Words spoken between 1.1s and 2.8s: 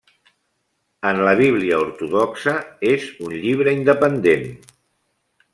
la Bíblia ortodoxa